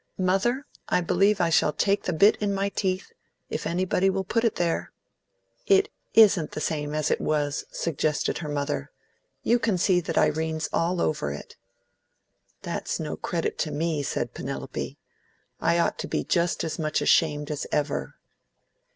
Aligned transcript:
Mother, 0.17 0.65
I 0.89 1.01
believe 1.01 1.39
I 1.39 1.51
shall 1.51 1.73
take 1.73 2.05
the 2.05 2.11
bit 2.11 2.35
in 2.37 2.55
my 2.55 2.69
teeth 2.69 3.11
if 3.51 3.67
anybody 3.67 4.09
will 4.09 4.23
put 4.23 4.43
it 4.43 4.55
there!" 4.55 4.91
"It 5.67 5.89
isn't 6.15 6.53
the 6.53 6.59
same 6.59 6.95
as 6.95 7.11
it 7.11 7.21
was," 7.21 7.65
suggested 7.69 8.39
her 8.39 8.49
mother. 8.49 8.89
"You 9.43 9.59
can 9.59 9.77
see 9.77 9.99
that 10.01 10.17
Irene's 10.17 10.67
all 10.73 11.01
over 11.01 11.31
it." 11.31 11.55
"That's 12.63 12.99
no 12.99 13.15
credit 13.15 13.59
to 13.59 13.69
me," 13.69 14.01
said 14.01 14.33
Penelope. 14.33 14.97
"I 15.59 15.77
ought 15.77 15.99
to 15.99 16.07
be 16.07 16.23
just 16.23 16.63
as 16.63 16.79
much 16.79 17.03
ashamed 17.03 17.51
as 17.51 17.67
ever." 17.71 18.15